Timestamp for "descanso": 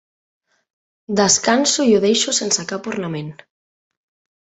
1.19-1.85